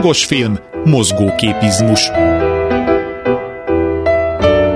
[0.00, 2.10] Hangos film, mozgóképizmus.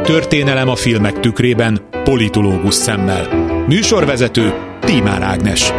[0.03, 3.29] Történelem a filmek tükrében, politológus szemmel.
[3.69, 5.73] Műsorvezető Tímár Ágnes.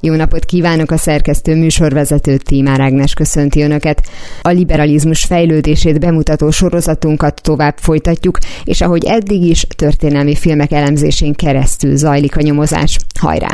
[0.00, 4.02] Jó napot kívánok a szerkesztő műsorvezető Tímár Ágnes köszönti Önöket.
[4.42, 11.96] A liberalizmus fejlődését bemutató sorozatunkat tovább folytatjuk, és ahogy eddig is, történelmi filmek elemzésén keresztül
[11.96, 12.98] zajlik a nyomozás.
[13.20, 13.48] Hajrá!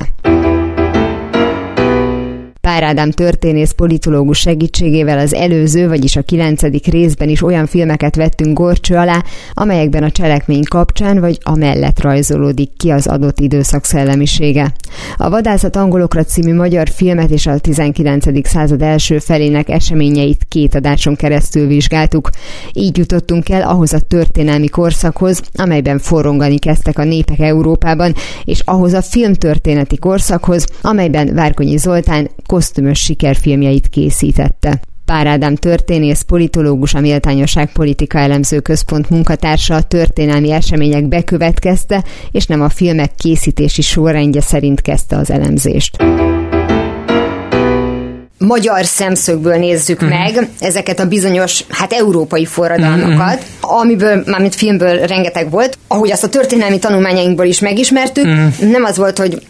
[2.66, 8.58] Pár Ádám történész politológus segítségével az előző, vagyis a kilencedik részben is olyan filmeket vettünk
[8.58, 14.72] gorcső alá, amelyekben a cselekmény kapcsán vagy amellett rajzolódik ki az adott időszak szellemisége.
[15.16, 18.48] A Vadászat angolokra című magyar filmet és a 19.
[18.48, 22.30] század első felének eseményeit két adáson keresztül vizsgáltuk.
[22.72, 28.92] Így jutottunk el ahhoz a történelmi korszakhoz, amelyben forrongani kezdtek a népek Európában, és ahhoz
[28.92, 34.80] a filmtörténeti korszakhoz, amelyben Várkonyi Zoltán kosztümös sikerfilmjeit készítette.
[35.04, 42.46] Pár Ádám történész, politológus, a Méltányosság Politika Elemző Központ munkatársa a történelmi események bekövetkezte, és
[42.46, 45.96] nem a filmek készítési sorrendje szerint kezdte az elemzést
[48.46, 50.18] magyar szemszögből nézzük uh-huh.
[50.18, 53.80] meg ezeket a bizonyos, hát európai forradalmakat, uh-huh.
[53.80, 58.70] amiből, mármint filmből rengeteg volt, ahogy azt a történelmi tanulmányainkból is megismertük, uh-huh.
[58.70, 59.42] nem az volt, hogy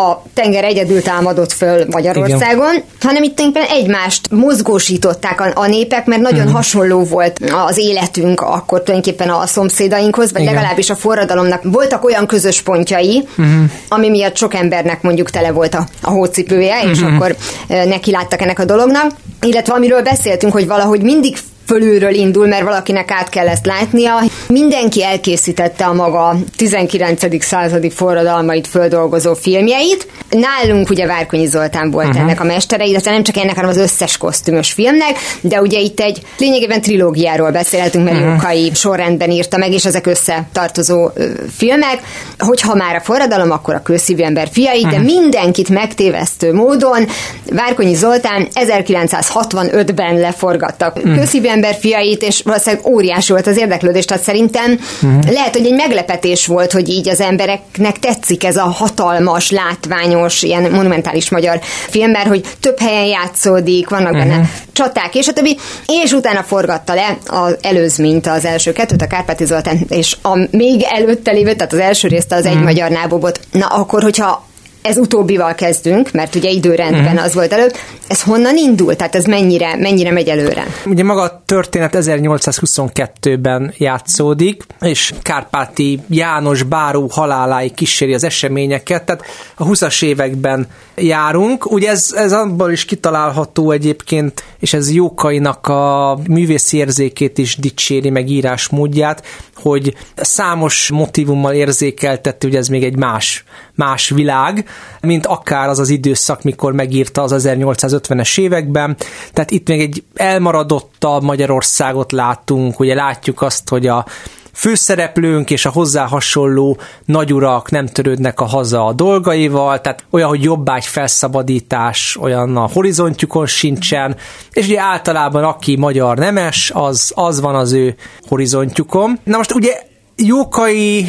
[0.00, 2.84] a tenger egyedül támadott föl Magyarországon, Igen.
[3.00, 6.54] hanem itt egymást mozgósították a, a népek, mert nagyon uh-huh.
[6.54, 10.54] hasonló volt az életünk akkor tulajdonképpen a szomszédainkhoz, vagy Igen.
[10.54, 13.54] legalábbis a forradalomnak voltak olyan közös pontjai, uh-huh.
[13.88, 16.90] ami miatt sok embernek mondjuk tele volt a, a hócipője, uh-huh.
[16.90, 17.36] és akkor
[17.68, 19.10] neki láttak ennek a dolognak.
[19.40, 21.36] Illetve amiről beszéltünk, hogy valahogy mindig
[21.70, 24.22] fölülről indul, mert valakinek át kell ezt látnia.
[24.48, 27.44] Mindenki elkészítette a maga 19.
[27.44, 30.06] századi forradalmait földolgozó filmjeit.
[30.30, 32.22] Nálunk ugye Várkonyi Zoltán volt uh-huh.
[32.22, 36.00] ennek a mestere, illetve nem csak ennek, hanem az összes kosztümös filmnek, de ugye itt
[36.00, 38.32] egy lényegében trilógiáról beszélhetünk, mert uh-huh.
[38.32, 41.10] Jókai sorrendben írta meg, és ezek összetartozó
[41.56, 41.98] filmek.
[42.38, 44.98] Hogyha már a forradalom, akkor a kőszívű ember fiai, uh-huh.
[44.98, 47.06] de mindenkit megtévesztő módon
[47.50, 51.14] Várkonyi Zoltán 1965-ben leforgattak uh-huh.
[51.14, 55.32] kőszívű ember fiait, és valószínűleg óriási volt az érdeklődés, tehát szerintem uh-huh.
[55.32, 60.70] lehet, hogy egy meglepetés volt, hogy így az embereknek tetszik ez a hatalmas, látványos, ilyen
[60.70, 64.28] monumentális magyar film, mert hogy több helyen játszódik, vannak uh-huh.
[64.28, 65.58] benne csaták, és a többi,
[66.04, 70.82] és utána forgatta le az előzményt, az első kettőt, a Kárpáti Zoltán, és a még
[70.82, 72.58] előtte lévő, tehát az első részt az uh-huh.
[72.58, 73.40] egy magyar nábobot.
[73.52, 74.48] Na akkor, hogyha
[74.82, 77.22] ez utóbbival kezdünk, mert ugye időrendben uh-huh.
[77.22, 77.72] az volt előbb.
[78.08, 78.96] Ez honnan indult?
[78.96, 80.66] Tehát ez mennyire, mennyire megy előre?
[80.86, 89.24] Ugye maga a történet 1822-ben játszódik, és Kárpáti János báró haláláig kíséri az eseményeket, tehát
[89.56, 91.70] a 20-as években járunk.
[91.70, 98.10] Ugye ez, ez abban is kitalálható egyébként, és ez Jókainak a művészi érzékét is dicséri,
[98.10, 99.26] meg írásmódját,
[99.60, 103.44] hogy számos motivummal érzékeltette, hogy ez még egy más,
[103.74, 104.68] más világ,
[105.00, 108.96] mint akár az az időszak, mikor megírta az 1850-es években.
[109.32, 114.06] Tehát itt még egy elmaradottabb Magyarországot látunk, ugye látjuk azt, hogy a
[114.52, 120.42] főszereplőnk és a hozzá hasonló nagyurak nem törődnek a haza a dolgaival, tehát olyan, hogy
[120.42, 124.16] jobbágy felszabadítás, olyan a horizontjukon sincsen,
[124.52, 127.94] és ugye általában aki magyar nemes, az, az van az ő
[128.28, 129.18] horizontjukon.
[129.24, 131.08] Na most ugye Jókai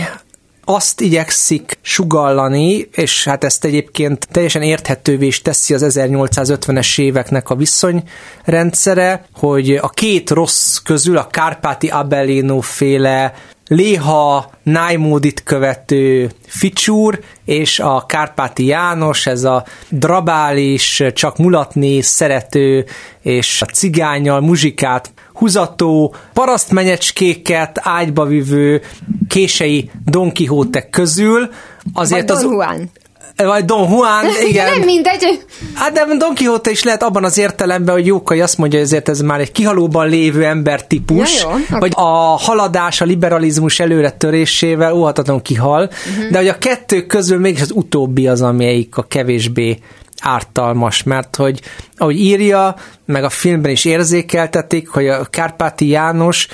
[0.73, 7.55] azt igyekszik sugallani, és hát ezt egyébként teljesen érthetővé is teszi az 1850-es éveknek a
[7.55, 13.33] viszonyrendszere, hogy a két rossz közül a Kárpáti Abellino féle
[13.67, 22.85] Léha Nájmódit követő Ficsúr és a Kárpáti János, ez a drabális, csak mulatni szerető
[23.21, 28.81] és a cigányjal muzsikát húzató, parasztmenyecskéket ágyba vivő
[29.27, 31.49] kései Don Quixote közül
[31.93, 32.91] azért Vagy Don Juan.
[33.35, 34.69] Vagy Don Juan, igen.
[34.71, 35.45] Nem mindegy.
[35.73, 39.09] Hát de Don Quixote is lehet abban az értelemben, hogy Jókai azt mondja, hogy ezért
[39.09, 41.79] ez már egy kihalóban lévő embertípus, ja, jó, okay.
[41.79, 46.31] vagy a haladás, a liberalizmus előre törésével óhatatlanul kihal, uh-huh.
[46.31, 49.77] de hogy a kettő közül mégis az utóbbi az, amelyik a kevésbé
[50.21, 51.61] ártalmas, mert hogy
[51.97, 52.75] ahogy írja,
[53.05, 56.47] meg a filmben is érzékeltetik, hogy a Kárpáti János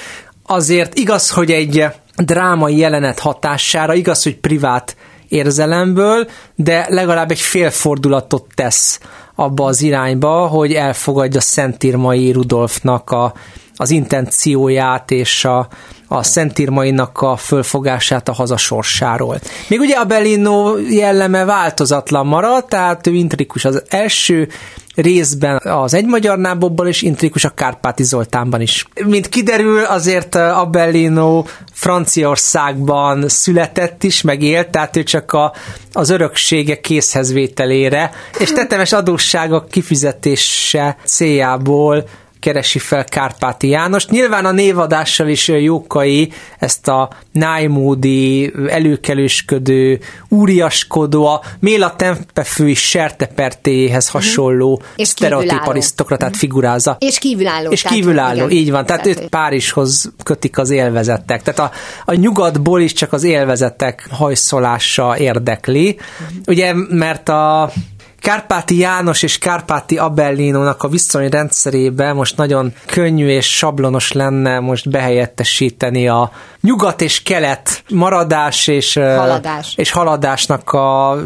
[0.45, 1.85] azért igaz, hogy egy
[2.15, 4.95] drámai jelenet hatására, igaz, hogy privát
[5.27, 8.99] érzelemből, de legalább egy félfordulatot tesz
[9.35, 13.33] abba az irányba, hogy elfogadja Szentírmai Rudolfnak a,
[13.75, 15.67] az intencióját és a,
[16.07, 19.39] a Szentírmainak a fölfogását a hazasorsáról.
[19.67, 24.47] Még ugye a Bellino jelleme változatlan maradt, tehát ő intrikus az első
[24.95, 28.87] részben az egy magyar nábobban, és intrikus a Kárpáti Zoltánban is.
[29.05, 31.43] Mint kiderül, azért Abellino
[31.73, 35.53] Franciaországban született is, meg élt, tehát ő csak a,
[35.93, 42.03] az öröksége készhezvételére, és tetemes adósságok kifizetése céljából
[42.39, 44.07] keresi fel Kárpáti János.
[44.07, 49.99] Nyilván a névadással is Jókai ezt a nájmódi, előkelősködő,
[50.29, 54.17] úriaskodó, a Méla Tempefői sertepertéhez mhm.
[54.17, 55.03] hasonló mm.
[55.03, 56.39] sztereotíp arisztokratát mm.
[56.39, 56.97] figurázza.
[56.99, 57.71] És kívülálló.
[57.71, 58.85] És kívülálló, igen, így van.
[58.85, 61.43] Tehát őt Párizshoz kötik az élvezetek.
[61.43, 61.71] Tehát a,
[62.05, 65.99] a nyugatból is csak az élvezetek hajszolása érdekli.
[65.99, 66.37] Mm.
[66.45, 67.71] Ugye, mert a
[68.19, 76.07] Kárpáti János és Kárpáti Abellinónak a viszonyrendszerébe most nagyon könnyű és sablonos lenne most behelyettesíteni
[76.07, 76.31] a
[76.61, 79.73] nyugat és kelet maradás és haladás.
[79.75, 81.17] és haladásnak a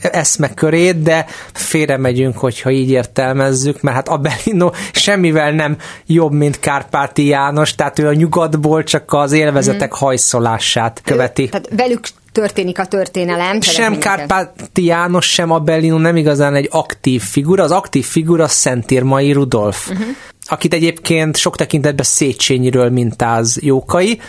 [0.00, 7.26] eszmekörét, de félre megyünk, hogyha így értelmezzük, mert hát Abellino semmivel nem jobb, mint Kárpáti
[7.26, 9.98] János, tehát ő a nyugatból csak az élvezetek mm.
[9.98, 11.48] hajszolását követi.
[11.48, 12.00] Tehát velük
[12.32, 13.60] történik a történelem.
[13.60, 17.62] Sem Kárpáti János, sem a Bellino nem igazán egy aktív figura.
[17.62, 20.06] Az aktív figura Szentírmai Rudolf, uh-huh.
[20.46, 24.20] akit egyébként sok tekintetben Széchenyiről mintáz Jókai.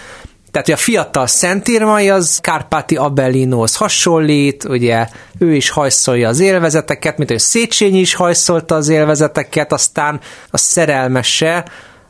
[0.52, 5.08] Tehát, a fiatal Szentírmai az Kárpáti Abellinóhoz hasonlít, ugye
[5.40, 11.66] ő is hajszolja az élvezeteket, mint hogy Széchenyi is hajszolta az élvezeteket, aztán a szerelmese,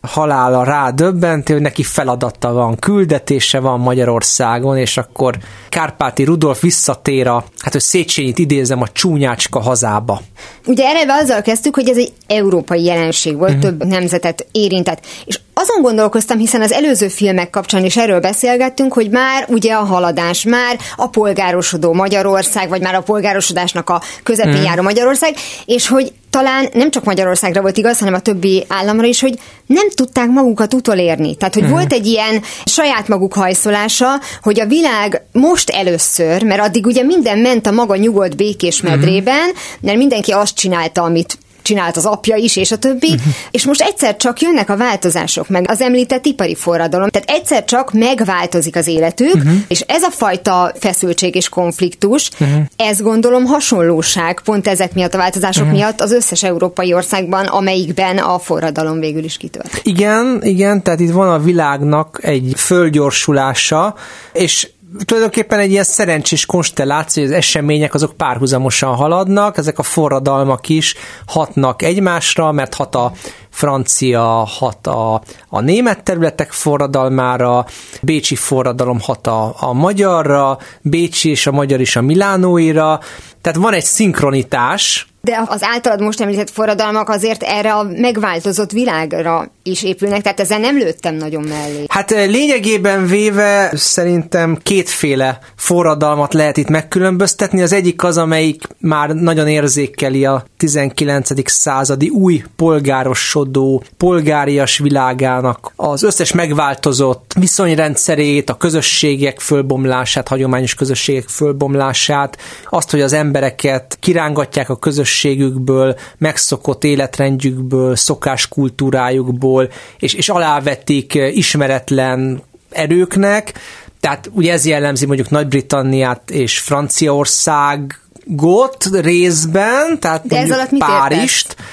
[0.08, 5.38] halála rá döbbenti, hogy neki feladata van, küldetése van Magyarországon, és akkor
[5.70, 10.22] Kárpáti Rudolf visszatér a, hát hogy Széchenyit idézem, a csúnyácska hazába.
[10.66, 13.64] Ugye erre azzal kezdtük, hogy ez egy európai jelenség volt, uh-huh.
[13.64, 15.06] több nemzetet érintett.
[15.26, 19.84] És azon gondolkoztam, hiszen az előző filmek kapcsán is erről beszélgettünk, hogy már ugye a
[19.84, 24.64] haladás, már a polgárosodó Magyarország, vagy már a polgárosodásnak a közepén mm.
[24.64, 25.36] járó Magyarország,
[25.66, 29.90] és hogy talán nem csak Magyarországra volt igaz, hanem a többi államra is, hogy nem
[29.90, 31.36] tudták magukat utolérni.
[31.36, 31.70] Tehát, hogy mm.
[31.70, 37.38] volt egy ilyen saját maguk hajszolása, hogy a világ most először, mert addig ugye minden
[37.38, 39.54] ment a maga nyugodt békés medrében, mm.
[39.82, 43.34] mert mindenki azt csinálta, amit csinált az apja is, és a többi, uh-huh.
[43.52, 47.94] és most egyszer csak jönnek a változások, meg az említett ipari forradalom, tehát egyszer csak
[47.94, 49.54] megváltozik az életük, uh-huh.
[49.68, 52.64] és ez a fajta feszültség és konfliktus, uh-huh.
[52.76, 55.80] ez gondolom hasonlóság pont ezek miatt a változások uh-huh.
[55.80, 59.80] miatt az összes európai országban, amelyikben a forradalom végül is kitört.
[59.84, 63.96] Igen, igen, tehát itt van a világnak egy fölgyorsulása,
[64.34, 64.68] és
[65.06, 70.96] tulajdonképpen egy ilyen szerencsés konstelláció, az események azok párhuzamosan haladnak, ezek a forradalmak is
[71.26, 73.12] hatnak egymásra, mert hat a
[73.50, 77.66] francia, hat a, a német területek forradalmára,
[78.02, 83.00] Bécsi forradalom hat a, a magyarra, Bécsi és a magyar is a Milánóira,
[83.42, 89.52] tehát van egy szinkronitás, de az általad most említett forradalmak azért erre a megváltozott világra
[89.64, 91.86] is épülnek, tehát ezzel nem lőttem nagyon mellé.
[91.88, 97.62] Hát eh, lényegében véve szerintem kétféle forradalmat lehet itt megkülönböztetni.
[97.62, 101.50] Az egyik az, amelyik már nagyon érzékeli a 19.
[101.52, 112.38] századi új polgárosodó, polgárias világának az összes megváltozott viszonyrendszerét, a közösségek fölbomlását, hagyományos közösségek fölbomlását,
[112.70, 122.42] azt, hogy az embereket kirángatják a közösségek, közösségükből, megszokott életrendjükből, szokáskultúrájukból, és, és alávetik ismeretlen
[122.70, 123.54] erőknek,
[124.00, 131.66] tehát ugye ez jellemzi mondjuk Nagy-Britanniát és Franciaországot részben, tehát De ez alatt Párizst, értesz?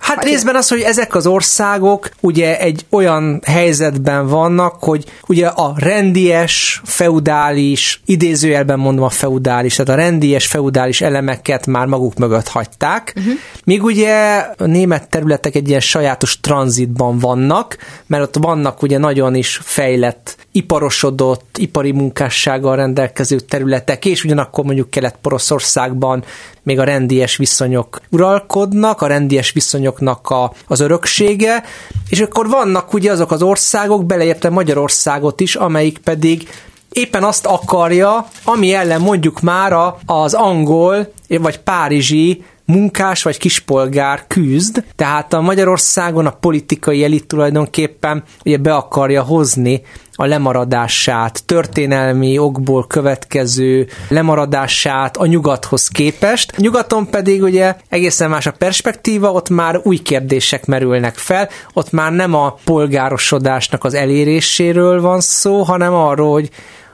[0.00, 0.30] Hát Hagyja.
[0.30, 6.80] részben az, hogy ezek az országok ugye egy olyan helyzetben vannak, hogy ugye a rendies,
[6.84, 13.32] feudális, idézőjelben mondom a feudális, tehát a rendies, feudális elemeket már maguk mögött hagyták, uh-huh.
[13.64, 17.76] míg ugye a német területek egy ilyen sajátos tranzitban vannak,
[18.06, 24.90] mert ott vannak ugye nagyon is fejlett, iparosodott, ipari munkássággal rendelkező területek, és ugyanakkor mondjuk
[24.90, 26.24] Kelet-Poroszországban
[26.62, 31.64] még a rendies viszonyok uralkodnak, a rendies viszonyoknak a, az öröksége,
[32.08, 36.48] és akkor vannak ugye azok az országok, beleértve Magyarországot is, amelyik pedig
[36.92, 39.72] éppen azt akarja, ami ellen mondjuk már
[40.06, 48.22] az angol vagy párizsi munkás vagy kispolgár küzd, tehát a Magyarországon a politikai elit tulajdonképpen
[48.44, 49.82] ugye be akarja hozni
[50.20, 56.56] a lemaradását, történelmi okból következő lemaradását a nyugathoz képest.
[56.56, 62.12] Nyugaton pedig ugye egészen más a perspektíva, ott már új kérdések merülnek fel, ott már
[62.12, 66.50] nem a polgárosodásnak az eléréséről van szó, hanem arról, hogy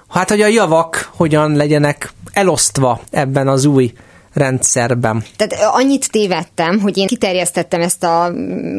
[0.09, 3.92] hát, hogy a javak hogyan legyenek elosztva ebben az új
[4.37, 5.25] rendszerben.
[5.37, 8.33] Tehát annyit tévedtem, hogy én kiterjesztettem ezt a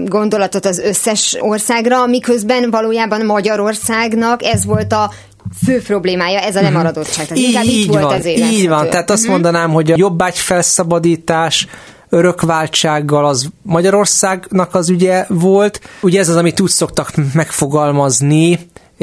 [0.06, 5.12] gondolatot az összes országra, miközben valójában Magyarországnak ez volt a
[5.66, 6.68] fő problémája, ez a mhm.
[6.68, 7.28] lemaradottság.
[7.28, 9.34] Tehát így, így volt van, ez Így van, tehát azt uh-huh.
[9.34, 11.68] mondanám, hogy a jobbágy felszabadítás,
[12.10, 15.82] örökváltsággal az Magyarországnak az ügye volt.
[16.02, 18.60] Ugye ez az, amit úgy szoktak megfogalmazni,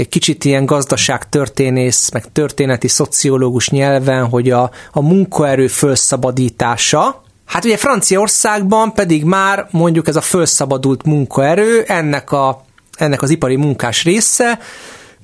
[0.08, 8.92] kicsit ilyen gazdaságtörténész, meg történeti szociológus nyelven, hogy a, a munkaerő felszabadítása, Hát ugye Franciaországban
[8.92, 12.64] pedig már mondjuk ez a felszabadult munkaerő, ennek, a,
[12.96, 14.58] ennek az ipari munkás része,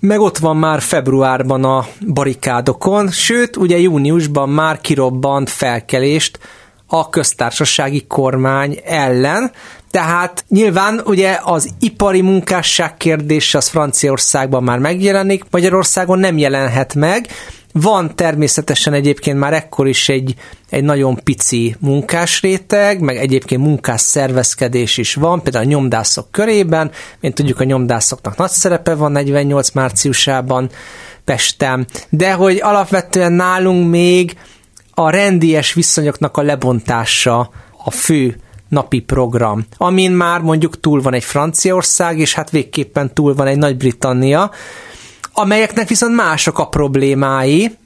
[0.00, 6.38] meg ott van már februárban a barikádokon, sőt, ugye júniusban már kirobbant felkelést
[6.92, 9.52] a köztársasági kormány ellen,
[9.90, 17.28] tehát nyilván ugye az ipari munkásság kérdése az Franciaországban már megjelenik, Magyarországon nem jelenhet meg,
[17.72, 20.34] van természetesen egyébként már ekkor is egy,
[20.70, 27.34] egy nagyon pici munkásréteg, meg egyébként munkás szervezkedés is van, például a nyomdászok körében, mint
[27.34, 30.70] tudjuk a nyomdászoknak nagy szerepe van 48 márciusában
[31.24, 34.36] Pesten, de hogy alapvetően nálunk még
[35.04, 37.50] a rendies viszonyoknak a lebontása
[37.84, 38.36] a fő
[38.68, 43.58] napi program, amin már mondjuk túl van egy Franciaország, és hát végképpen túl van egy
[43.58, 44.50] Nagy-Britannia,
[45.32, 47.78] amelyeknek viszont mások a problémái,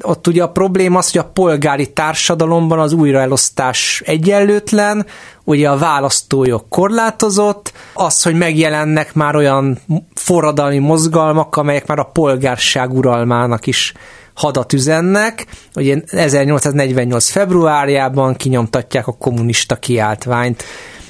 [0.00, 5.06] ott ugye a probléma az, hogy a polgári társadalomban az újraelosztás egyenlőtlen,
[5.44, 9.78] ugye a választójog korlátozott, az, hogy megjelennek már olyan
[10.14, 13.94] forradalmi mozgalmak, amelyek már a polgárság uralmának is
[14.34, 17.30] hadat üzennek, ugye 1848.
[17.30, 20.64] februárjában kinyomtatják a kommunista kiáltványt.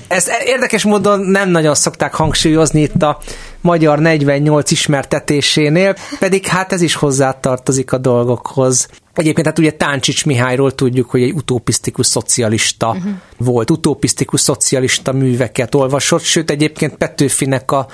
[0.08, 3.18] Ezt érdekes módon nem nagyon szokták hangsúlyozni itt a
[3.61, 8.88] magyar 48 ismertetésénél, pedig hát ez is hozzátartozik a dolgokhoz.
[9.14, 13.12] Egyébként hát ugye Táncsics Mihályról tudjuk, hogy egy utopisztikus szocialista uh-huh.
[13.37, 17.87] volt, utopisztikus szocialista műveket olvasott, sőt egyébként Petőfinek a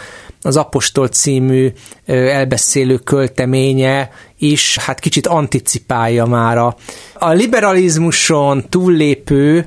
[0.43, 1.73] az Apostol című
[2.07, 6.76] elbeszélő költeménye is hát kicsit anticipálja már a,
[7.14, 9.67] a liberalizmuson túllépő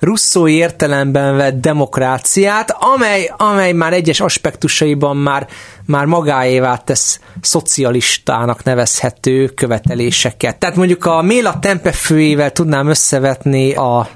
[0.00, 5.48] russzói értelemben vett demokráciát, amely, amely már egyes aspektusaiban már,
[5.86, 10.56] már magáévá tesz szocialistának nevezhető követeléseket.
[10.56, 14.08] Tehát mondjuk a Méla tempefőjével tudnám összevetni a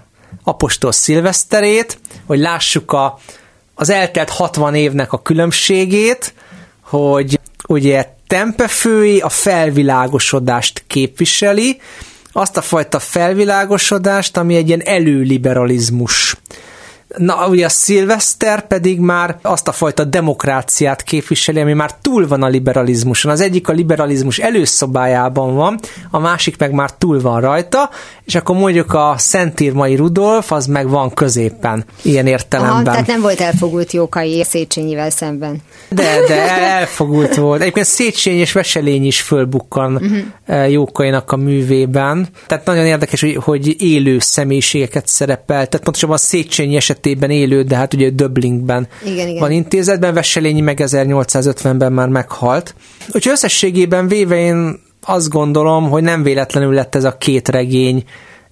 [0.44, 3.18] apostol szilveszterét, hogy lássuk a,
[3.74, 6.34] az eltelt 60 évnek a különbségét,
[6.82, 11.80] hogy ugye Tempefői a felvilágosodást képviseli,
[12.32, 16.36] azt a fajta felvilágosodást, ami egy ilyen előliberalizmus
[17.16, 22.42] Na, ugye a szilveszter pedig már azt a fajta demokráciát képviseli, ami már túl van
[22.42, 23.30] a liberalizmuson.
[23.32, 25.78] Az egyik a liberalizmus előszobájában van,
[26.10, 27.90] a másik meg már túl van rajta,
[28.24, 32.74] és akkor mondjuk a Szentírmai Rudolf, az meg van középen, ilyen értelemben.
[32.74, 35.62] Aha, tehát nem volt elfogult Jókai Széchenyivel szemben.
[35.90, 37.60] De, de elfogult volt.
[37.60, 40.70] Egyébként Széchenyi és Veselény is fölbukkan uh-huh.
[40.70, 42.28] Jókainak a művében.
[42.46, 45.66] Tehát nagyon érdekes, hogy, hogy élő személyiségeket szerepel.
[45.66, 49.40] Tehát pontosabban a Széchenyi eset esetében élő, de hát ugye Döblingben igen, igen.
[49.40, 52.74] van intézetben, Veselényi meg 1850-ben már meghalt.
[53.06, 58.04] Úgyhogy összességében véve én azt gondolom, hogy nem véletlenül lett ez a két regény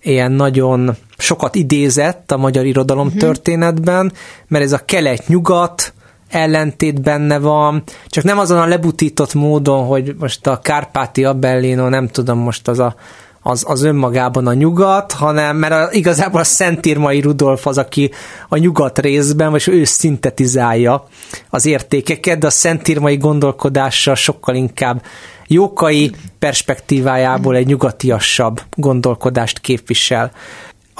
[0.02, 3.21] ilyen nagyon sokat idézett a magyar irodalom uh-huh.
[3.21, 4.12] történetben,
[4.49, 5.92] mert ez a kelet-nyugat,
[6.28, 12.08] ellentét benne van, csak nem azon a lebutított módon, hogy most a Kárpáti Abellino, nem
[12.08, 12.94] tudom most az a
[13.42, 18.11] az, az önmagában a nyugat, hanem mert a, igazából a Szentírmai Rudolf az, aki
[18.49, 21.04] a nyugat részben, vagy ő szintetizálja
[21.50, 25.02] az értékeket, de a Szentírmai gondolkodása sokkal inkább
[25.47, 30.32] jókai perspektívájából egy nyugatiassabb gondolkodást képvisel.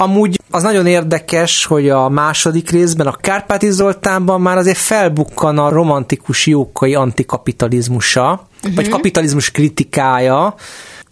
[0.01, 5.69] Amúgy az nagyon érdekes, hogy a második részben, a Kárpáti Zoltánban már azért felbukkan a
[5.69, 8.75] romantikus jókai antikapitalizmusa, uh-huh.
[8.75, 10.55] vagy kapitalizmus kritikája,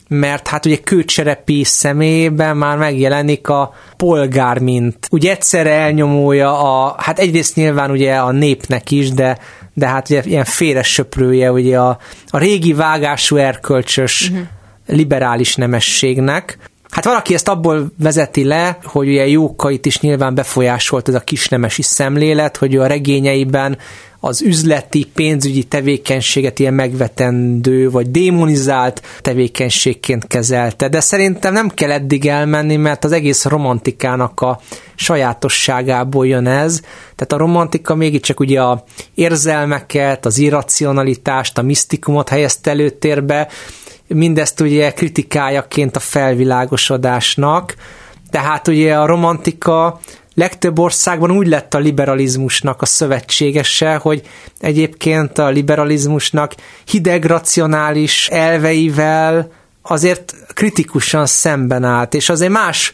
[0.07, 7.19] mert hát ugye kőcserepi személyében már megjelenik a polgár, mint ugye egyszerre elnyomója a, hát
[7.19, 9.37] egyrészt nyilván ugye a népnek is, de,
[9.73, 11.97] de hát ugye ilyen félresöprője ugye a,
[12.29, 14.45] a régi vágású erkölcsös uh-huh.
[14.85, 16.57] liberális nemességnek.
[16.89, 21.81] Hát valaki ezt abból vezeti le, hogy ugye Jókait is nyilván befolyásolt ez a kisnemesi
[21.81, 23.77] szemlélet, hogy a regényeiben
[24.19, 30.89] az üzleti, pénzügyi tevékenységet ilyen megvetendő, vagy démonizált tevékenységként kezelte.
[30.89, 34.59] De szerintem nem kell eddig elmenni, mert az egész romantikának a
[34.95, 36.79] sajátosságából jön ez.
[37.15, 38.83] Tehát a romantika mégiscsak ugye a
[39.15, 43.47] érzelmeket, az irracionalitást, a misztikumot helyezte előtérbe,
[44.07, 47.75] mindezt ugye kritikájaként a felvilágosodásnak,
[48.29, 49.99] tehát ugye a romantika
[50.33, 54.21] legtöbb országban úgy lett a liberalizmusnak a szövetségese, hogy
[54.59, 62.93] egyébként a liberalizmusnak hideg racionális elveivel azért kritikusan szemben állt, és azért más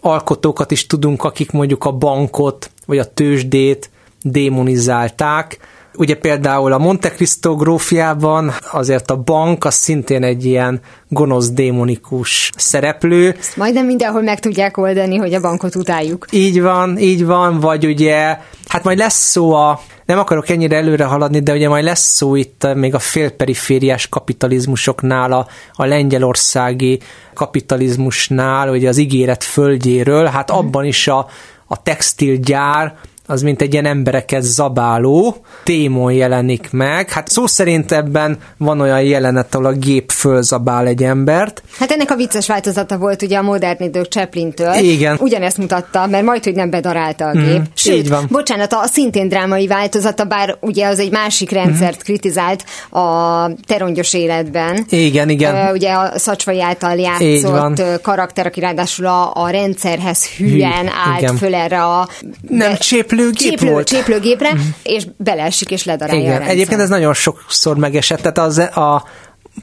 [0.00, 3.90] alkotókat is tudunk, akik mondjuk a bankot vagy a tőzsdét
[4.22, 5.58] démonizálták,
[5.94, 12.50] Ugye például a Monte Cristo grófiában azért a bank az szintén egy ilyen gonosz démonikus
[12.56, 13.36] szereplő.
[13.38, 16.26] Ezt majdnem mindenhol meg tudják oldani, hogy a bankot utáljuk.
[16.30, 21.04] Így van, így van, vagy ugye, hát majd lesz szó a, nem akarok ennyire előre
[21.04, 27.00] haladni, de ugye majd lesz szó itt még a félperifériás kapitalizmusoknál, a, a lengyelországi
[27.34, 31.26] kapitalizmusnál, ugye az ígéret földjéről, hát abban is a,
[31.66, 32.94] a textilgyár
[33.30, 37.10] az mint egy ilyen embereket zabáló témon jelenik meg.
[37.10, 41.62] Hát szó szerint ebben van olyan jelenet, ahol a gép fölzabál egy embert.
[41.78, 44.74] Hát ennek a vicces változata volt ugye a modern idők Chaplin-től.
[44.74, 45.16] Igen.
[45.20, 47.58] Ugyanezt mutatta, mert majd, hogy nem bedarálta a gép.
[47.58, 48.26] Mm, Sőt, így van.
[48.30, 52.04] bocsánat, a szintén drámai változata, bár ugye az egy másik rendszert mm.
[52.04, 54.84] kritizált a terongyos életben.
[54.88, 55.72] Igen, igen.
[55.72, 61.36] Ugye a Szacsvai által játszott karakter, aki ráadásul a, a rendszerhez hülyen Hű, állt igen.
[61.36, 62.08] föl erre a...
[62.48, 63.86] Nem cséplő cséplőgép Cséplő, volt.
[63.86, 64.58] Cséplőgépre, mm.
[64.82, 66.32] és beleesik és ledarálja Igen.
[66.32, 66.54] a rendszer.
[66.54, 69.04] Egyébként ez nagyon sokszor megesett, tehát az, a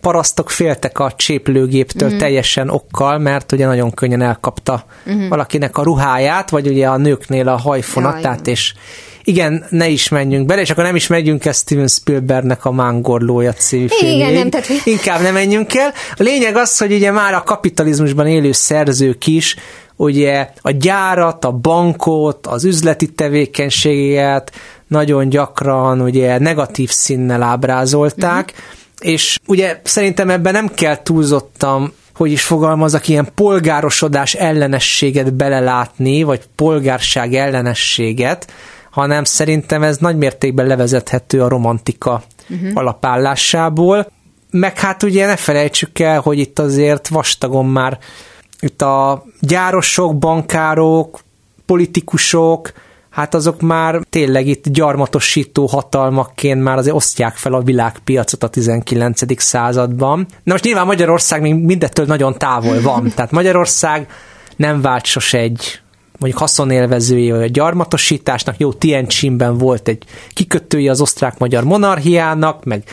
[0.01, 2.17] parasztok féltek a cséplőgéptől mm.
[2.17, 5.27] teljesen okkal, mert ugye nagyon könnyen elkapta mm.
[5.27, 8.55] valakinek a ruháját, vagy ugye a nőknél a hajfonatát, Jaj.
[8.55, 8.73] és
[9.23, 13.53] igen, ne is menjünk bele, és akkor nem is megyünk el Steven Spielbergnek a Mángorlója
[13.53, 14.67] című Igen, nem, tehát...
[14.83, 15.93] Inkább nem menjünk el.
[16.11, 19.55] A lényeg az, hogy ugye már a kapitalizmusban élő szerzők is
[19.97, 24.51] ugye a gyárat, a bankot, az üzleti tevékenységet
[24.87, 29.11] nagyon gyakran ugye negatív színnel ábrázolták, uh-huh.
[29.11, 36.41] és ugye szerintem ebben nem kell túlzottan hogy is fogalmazok, ilyen polgárosodás ellenességet belelátni, vagy
[36.55, 38.51] polgárság ellenességet,
[38.91, 42.71] hanem szerintem ez nagy mértékben levezethető a romantika uh-huh.
[42.73, 44.11] alapállásából.
[44.51, 47.99] Meg hát ugye ne felejtsük el, hogy itt azért vastagon már
[48.59, 51.19] itt a gyárosok, bankárok,
[51.65, 52.71] politikusok,
[53.09, 59.41] hát azok már tényleg itt gyarmatosító hatalmakként már azért osztják fel a világpiacot a 19.
[59.41, 60.27] században.
[60.43, 64.07] Na most nyilván Magyarország még mindettől nagyon távol van, tehát Magyarország
[64.55, 65.81] nem vált sose egy
[66.19, 70.03] mondjuk haszonélvezője a gyarmatosításnak, jó, Tientsinben volt egy
[70.33, 72.83] kikötője az osztrák-magyar monarchiának, meg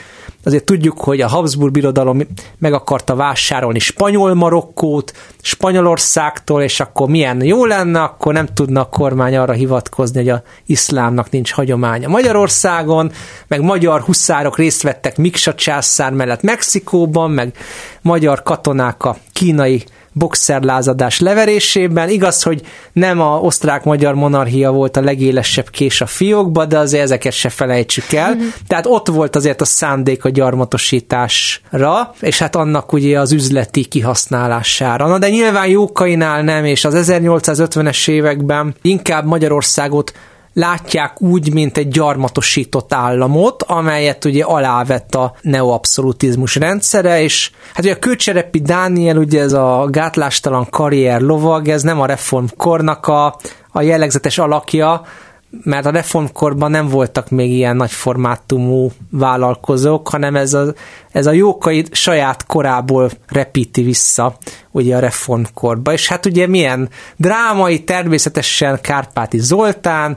[0.45, 2.21] azért tudjuk, hogy a Habsburg birodalom
[2.59, 8.89] meg akarta vásárolni spanyol Marokkót, Spanyolországtól, és akkor milyen jó lenne, akkor nem tudna a
[8.89, 13.13] kormány arra hivatkozni, hogy a iszlámnak nincs hagyománya Magyarországon,
[13.47, 17.57] meg magyar huszárok részt vettek Miksa császár mellett Mexikóban, meg
[18.03, 19.85] magyar katonák a kínai
[20.15, 22.09] boxerlázadás leverésében.
[22.09, 27.33] Igaz, hogy nem a osztrák-magyar monarchia volt a legélesebb kés a fiókba, de azért ezeket
[27.33, 28.35] se felejtsük el.
[28.35, 28.47] Mm-hmm.
[28.67, 35.07] Tehát ott volt azért a szándék a gyarmatosításra, és hát annak ugye az üzleti kihasználására.
[35.07, 40.13] Na de nyilván Jókainál nem, és az 1850-es években inkább Magyarországot
[40.55, 47.95] látják úgy, mint egy gyarmatosított államot, amelyet ugye alávett a neoabszolutizmus rendszere, és hát ugye
[47.95, 53.37] a Kőcserepi Dániel, ugye ez a gátlástalan karrier lovag, ez nem a reformkornak a,
[53.71, 55.03] a jellegzetes alakja,
[55.63, 60.75] mert a reformkorban nem voltak még ilyen nagy formátumú vállalkozók, hanem ez a,
[61.13, 64.37] ez a jókai saját korából repíti vissza
[64.71, 65.93] ugye a reformkorba.
[65.93, 70.17] És hát ugye milyen drámai, természetesen Kárpáti Zoltán,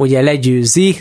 [0.00, 0.96] ugye legyőzi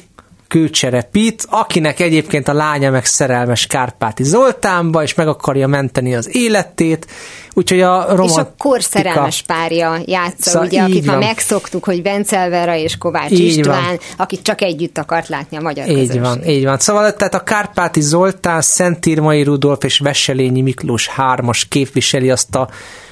[0.48, 7.08] Kőcserepit, akinek egyébként a lánya meg szerelmes Kárpáti Zoltánba, és meg akarja menteni az életét,
[7.54, 8.42] úgyhogy a romantika...
[8.42, 11.18] És a kor szerelmes párja játsza, szóval ugye, akit van.
[11.18, 14.00] már megszoktuk, hogy Vencelvera és Kovács így István, van.
[14.18, 16.22] akit csak együtt akart látni a magyar Így közösség.
[16.22, 16.78] van, így van.
[16.78, 22.70] Szóval tehát a Kárpáti Zoltán, Szentírmai Rudolf és Veselényi Miklós hármas képviseli azt a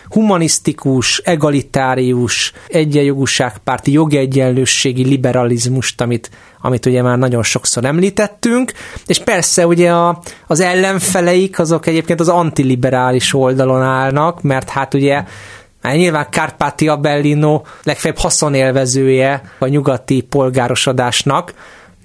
[0.10, 6.30] humanisztikus, egalitárius, egyenjogúságpárti, jogegyenlősségi liberalizmust, amit,
[6.62, 8.72] amit ugye már nagyon sokszor említettünk,
[9.06, 15.24] és persze ugye a, az ellenfeleik azok egyébként az antiliberális oldalon állnak, mert hát ugye
[15.82, 21.54] Hát nyilván Carpatia Bellino legfeljebb haszonélvezője a nyugati polgárosodásnak,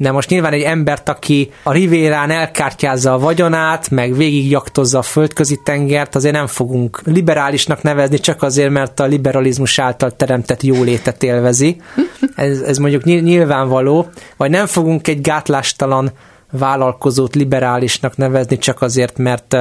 [0.03, 5.61] De most nyilván egy embert, aki a Rivérán elkártyázza a vagyonát, meg végigjaktozza a földközi
[5.65, 11.81] tengert, azért nem fogunk liberálisnak nevezni, csak azért, mert a liberalizmus által teremtett jólétet élvezi.
[12.37, 14.11] Ez, ez mondjuk nyilvánvaló.
[14.37, 16.11] Vagy nem fogunk egy gátlástalan
[16.51, 19.57] vállalkozót liberálisnak nevezni, csak azért, mert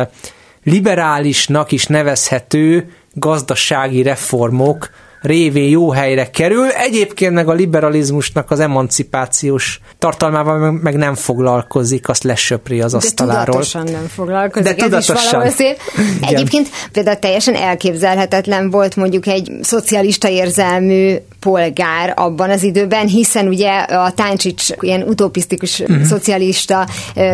[0.63, 4.89] liberálisnak is nevezhető gazdasági reformok
[5.21, 6.67] révén jó helyre kerül.
[6.67, 13.43] Egyébként meg a liberalizmusnak az emancipációs tartalmával meg nem foglalkozik, azt lesöpri az asztaláról.
[13.43, 14.75] De tudatosan nem foglalkozik.
[14.75, 15.41] De tudatosan.
[15.41, 15.67] Ez is
[16.21, 23.79] Egyébként például teljesen elképzelhetetlen volt mondjuk egy szocialista érzelmű polgár abban az időben, hiszen ugye
[23.79, 26.01] a Táncsics ilyen utopisztikus uh-huh.
[26.01, 26.87] szocialista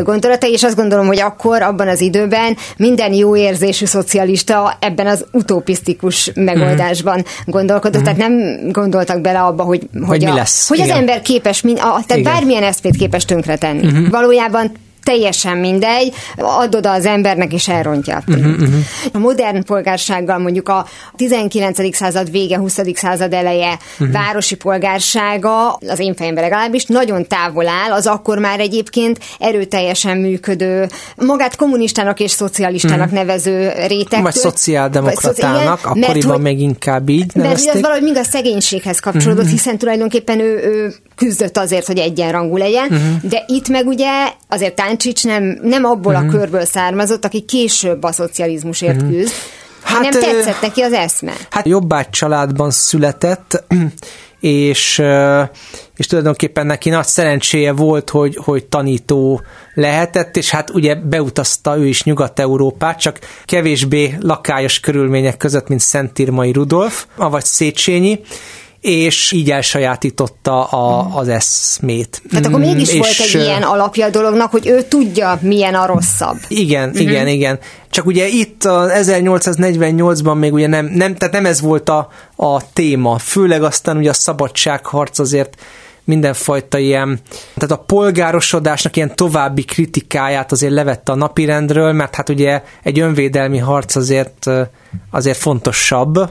[0.03, 5.25] gondolata, és azt gondolom, hogy akkor abban az időben minden jó érzésű szocialista ebben az
[5.31, 7.55] utopisztikus megoldásban uh-huh.
[7.79, 8.17] Gondolkodott, uh-huh.
[8.17, 10.67] tehát nem gondoltak bele abba, hogy, hogy, hogy, a, mi lesz.
[10.67, 12.33] hogy az ember képes, min, a, tehát Igen.
[12.33, 13.85] bármilyen eszmét képes tönkretenni.
[13.87, 14.09] Uh-huh.
[14.09, 14.71] Valójában
[15.07, 18.23] teljesen mindegy, adod az embernek, és elrontja.
[18.27, 18.75] Uh-huh, uh-huh.
[19.11, 21.95] A modern polgársággal mondjuk a 19.
[21.95, 22.79] század vége, 20.
[22.93, 24.11] század eleje uh-huh.
[24.11, 30.87] városi polgársága, az én fejemben legalábbis, nagyon távol áll, az akkor már egyébként erőteljesen működő,
[31.15, 33.17] magát kommunistának és szocialistának uh-huh.
[33.17, 34.21] nevező réteg.
[34.21, 37.65] Vagy szociáldemokratának, szoci- akkoriban mert, még inkább így nevezték.
[37.65, 39.57] Mert az valahogy mind a szegénységhez kapcsolódott, uh-huh.
[39.57, 43.29] hiszen tulajdonképpen ő, ő küzdött azért, hogy egyenrangú legyen, uh-huh.
[43.29, 44.09] de itt meg ugye
[44.47, 46.27] azért Táncsics nem, nem abból uh-huh.
[46.27, 46.37] a mhm.
[46.37, 49.11] körből származott, aki később a szocializmusért uh-huh.
[49.11, 49.33] küzd,
[49.81, 51.33] hát, hanem tetszett neki az eszme.
[51.49, 53.63] Hát jobbágy családban született,
[54.39, 55.01] és,
[55.95, 59.41] és tulajdonképpen neki nagy szerencséje volt, hogy, hogy tanító
[59.73, 66.51] lehetett, és hát ugye beutazta ő is Nyugat-Európát, csak kevésbé lakályos körülmények között, mint Szentírmai
[66.51, 68.19] Rudolf, avagy Széchenyi,
[68.81, 72.21] és így elsajátította a, az eszmét.
[72.29, 75.85] Tehát akkor mégis és, volt egy ilyen alapja a dolognak, hogy ő tudja, milyen a
[75.85, 76.37] rosszabb.
[76.47, 77.01] Igen, uh-huh.
[77.01, 77.59] igen, igen.
[77.89, 82.73] Csak ugye itt a 1848-ban még ugye nem, nem, tehát nem ez volt a, a
[82.73, 85.57] téma, főleg aztán ugye a szabadságharc azért
[86.07, 87.19] mindenfajta ilyen,
[87.55, 93.57] tehát a polgárosodásnak ilyen további kritikáját azért levette a napirendről, mert hát ugye egy önvédelmi
[93.57, 94.45] harc azért,
[95.11, 96.29] azért fontosabb,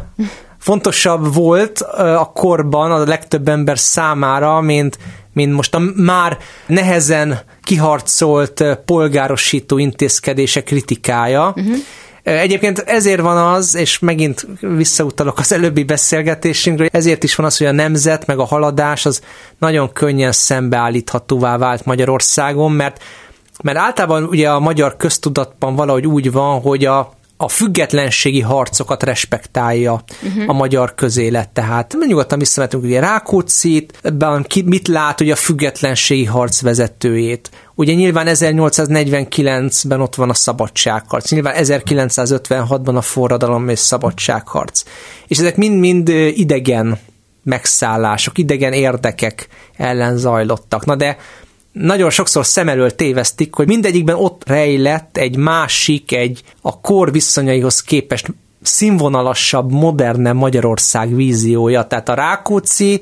[0.67, 4.99] fontosabb volt a korban a legtöbb ember számára, mint,
[5.33, 11.53] mint most a már nehezen kiharcolt polgárosító intézkedése kritikája.
[11.57, 11.77] Uh-huh.
[12.23, 17.67] Egyébként ezért van az, és megint visszautalok az előbbi beszélgetésünkre, ezért is van az, hogy
[17.67, 19.21] a nemzet meg a haladás az
[19.59, 23.03] nagyon könnyen szembeállíthatóvá vált Magyarországon, mert
[23.63, 30.05] mert általában ugye a magyar köztudatban valahogy úgy van, hogy a, a függetlenségi harcokat respektálja
[30.23, 30.45] uh-huh.
[30.47, 31.49] a magyar közélet.
[31.49, 37.51] Tehát nyugodtan visszavetünk ugye Rákóczit, ebben ki, mit lát ugye a függetlenségi harc vezetőjét.
[37.75, 44.83] Ugye nyilván 1849-ben ott van a szabadságharc, nyilván 1956-ban a forradalom és szabadságharc.
[45.27, 46.99] És ezek mind-mind idegen
[47.43, 50.85] megszállások, idegen érdekek ellen zajlottak.
[50.85, 51.17] Na de
[51.79, 57.83] nagyon sokszor szem elől tévesztik, hogy mindegyikben ott rejlett egy másik, egy a kor viszonyaihoz
[57.83, 61.87] képest színvonalasabb, moderne Magyarország víziója.
[61.87, 63.01] Tehát a Rákóczi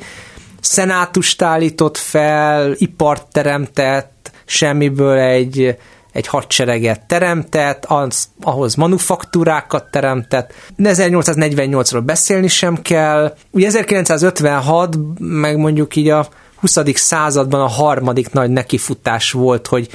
[0.61, 5.77] szenátust állított fel, ipart teremtett, semmiből egy,
[6.13, 10.53] egy hadsereget teremtett, az, ahhoz manufaktúrákat teremtett.
[10.77, 13.37] De 1848-ról beszélni sem kell.
[13.51, 16.29] Ugye 1956, meg mondjuk így a
[16.65, 16.79] 20.
[16.95, 19.89] században a harmadik nagy nekifutás volt, hogy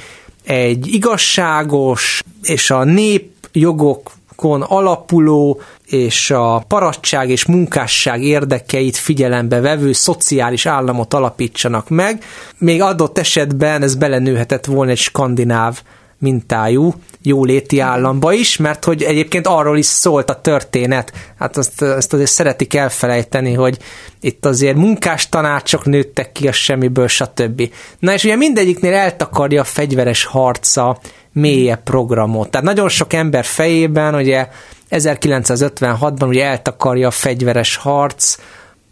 [0.44, 9.92] egy igazságos és a nép jogokon alapuló és a paradság és munkásság érdekeit figyelembe vevő
[9.92, 12.24] szociális államot alapítsanak meg.
[12.58, 15.82] Még adott esetben ez belenőhetett volna egy skandináv
[16.20, 21.12] mintájú jóléti államba is, mert hogy egyébként arról is szólt a történet.
[21.38, 23.78] Hát azt, azt azért szeretik elfelejteni, hogy
[24.20, 27.72] itt azért munkás tanácsok nőttek ki a semmiből, stb.
[27.98, 30.98] Na és ugye mindegyiknél eltakarja a fegyveres harca
[31.32, 32.50] mélye programot.
[32.50, 34.48] Tehát nagyon sok ember fejében ugye
[34.90, 38.36] 1956-ban ugye eltakarja a fegyveres harc,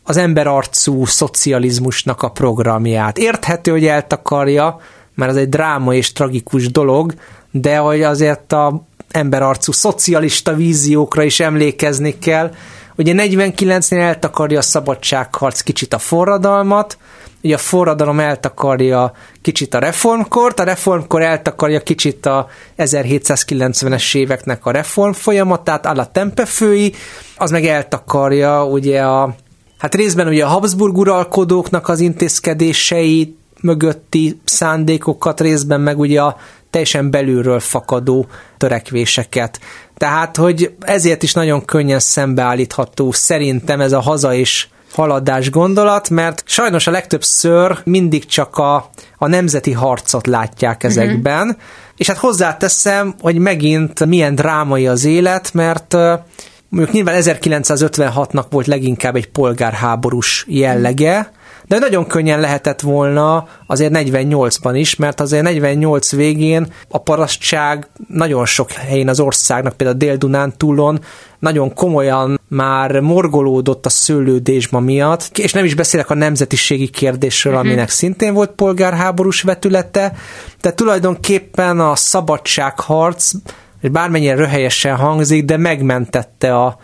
[0.03, 3.19] az emberarcú szocializmusnak a programját.
[3.19, 4.81] Érthető, hogy eltakarja,
[5.19, 7.15] mert az egy dráma és tragikus dolog,
[7.51, 12.51] de hogy azért a emberarcú szocialista víziókra is emlékezni kell.
[12.97, 16.99] Ugye 49-nél eltakarja a szabadságharc kicsit a forradalmat,
[17.43, 24.71] ugye a forradalom eltakarja kicsit a reformkort, a reformkor eltakarja kicsit a 1790-es éveknek a
[24.71, 26.95] reform folyamatát, a tempefői,
[27.37, 29.35] az meg eltakarja ugye a
[29.79, 36.37] Hát részben ugye a Habsburg uralkodóknak az intézkedéseit, mögötti szándékokat, részben meg ugye a
[36.71, 39.61] teljesen belülről fakadó törekvéseket.
[39.97, 46.43] Tehát, hogy ezért is nagyon könnyen szembeállítható szerintem ez a haza és haladás gondolat, mert
[46.47, 51.63] sajnos a legtöbbször mindig csak a, a nemzeti harcot látják ezekben, uh-huh.
[51.97, 55.93] és hát hozzáteszem, hogy megint milyen drámai az élet, mert
[56.69, 61.31] mondjuk nyilván 1956-nak volt leginkább egy polgárháborús jellege,
[61.69, 68.47] de nagyon könnyen lehetett volna azért 48-ban is, mert azért 48 végén a parasztság nagyon
[68.47, 71.01] sok helyén az országnak, például Dél-Dunán túlon
[71.39, 77.69] nagyon komolyan már morgolódott a szőlődésma miatt, és nem is beszélek a nemzetiségi kérdésről, uh-huh.
[77.69, 80.13] aminek szintén volt polgárháborús vetülete,
[80.61, 83.33] de tulajdonképpen a szabadságharc,
[83.83, 86.79] bármennyire röhelyesen hangzik, de megmentette a,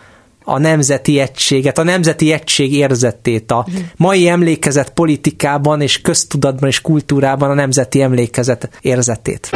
[0.45, 3.65] a nemzeti egységet, a nemzeti egység érzetét, a
[3.97, 9.49] mai emlékezet politikában és köztudatban és kultúrában a nemzeti emlékezet érzetét.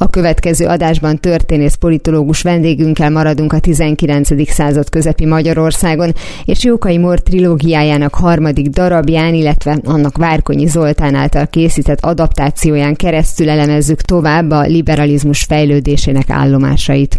[0.00, 4.50] A következő adásban történész politológus vendégünkkel maradunk a 19.
[4.50, 12.00] század közepi Magyarországon, és Jókai Mor trilógiájának harmadik darabján, illetve annak Várkonyi Zoltán által készített
[12.00, 17.18] adaptációján keresztül elemezzük tovább a liberalizmus fejlődésének állomásait.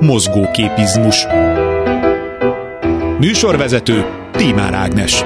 [0.00, 1.26] Mozgóképizmus.
[3.18, 5.24] Műsorvezető Tímár Ágnes.